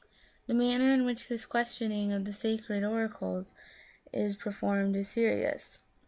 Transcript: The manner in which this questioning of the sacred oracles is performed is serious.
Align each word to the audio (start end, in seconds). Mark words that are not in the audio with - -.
The 0.47 0.55
manner 0.55 0.91
in 0.91 1.05
which 1.05 1.27
this 1.27 1.45
questioning 1.45 2.11
of 2.11 2.25
the 2.25 2.33
sacred 2.33 2.83
oracles 2.83 3.53
is 4.11 4.35
performed 4.35 4.95
is 4.95 5.07
serious. 5.09 5.77